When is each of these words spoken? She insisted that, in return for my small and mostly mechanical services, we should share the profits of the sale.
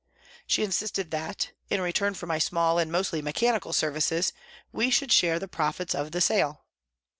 She 0.47 0.63
insisted 0.63 1.11
that, 1.11 1.51
in 1.69 1.79
return 1.79 2.15
for 2.15 2.25
my 2.25 2.39
small 2.39 2.79
and 2.79 2.91
mostly 2.91 3.21
mechanical 3.21 3.71
services, 3.71 4.33
we 4.71 4.89
should 4.89 5.11
share 5.11 5.37
the 5.37 5.47
profits 5.47 5.93
of 5.93 6.11
the 6.11 6.21
sale. 6.21 6.63